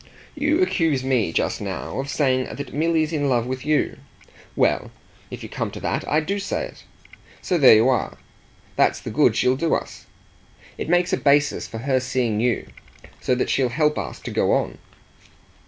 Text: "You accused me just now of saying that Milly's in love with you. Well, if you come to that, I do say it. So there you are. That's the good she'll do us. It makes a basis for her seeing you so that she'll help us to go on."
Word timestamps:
"You 0.33 0.63
accused 0.63 1.05
me 1.05 1.31
just 1.31 1.61
now 1.61 1.99
of 1.99 2.09
saying 2.09 2.45
that 2.45 2.73
Milly's 2.73 3.13
in 3.13 3.29
love 3.29 3.45
with 3.45 3.63
you. 3.63 3.97
Well, 4.55 4.89
if 5.29 5.43
you 5.43 5.47
come 5.47 5.69
to 5.69 5.79
that, 5.79 6.07
I 6.09 6.21
do 6.21 6.39
say 6.39 6.65
it. 6.65 6.83
So 7.39 7.59
there 7.59 7.75
you 7.75 7.87
are. 7.89 8.17
That's 8.75 8.99
the 8.99 9.11
good 9.11 9.35
she'll 9.35 9.55
do 9.55 9.75
us. 9.75 10.07
It 10.75 10.89
makes 10.89 11.13
a 11.13 11.17
basis 11.17 11.67
for 11.67 11.77
her 11.77 11.99
seeing 11.99 12.39
you 12.39 12.65
so 13.19 13.35
that 13.35 13.51
she'll 13.51 13.69
help 13.69 13.99
us 13.99 14.19
to 14.21 14.31
go 14.31 14.53
on." 14.53 14.79